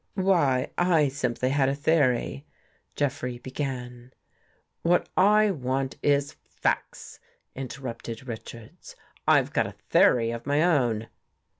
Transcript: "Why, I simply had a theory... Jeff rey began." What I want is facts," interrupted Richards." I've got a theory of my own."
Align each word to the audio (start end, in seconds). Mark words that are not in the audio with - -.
"Why, 0.15 0.71
I 0.79 1.09
simply 1.09 1.49
had 1.49 1.69
a 1.69 1.75
theory... 1.75 2.47
Jeff 2.95 3.21
rey 3.21 3.37
began." 3.37 4.11
What 4.81 5.07
I 5.15 5.51
want 5.51 5.97
is 6.01 6.37
facts," 6.49 7.19
interrupted 7.53 8.27
Richards." 8.27 8.95
I've 9.27 9.53
got 9.53 9.67
a 9.67 9.75
theory 9.91 10.31
of 10.31 10.47
my 10.47 10.63
own." 10.63 11.07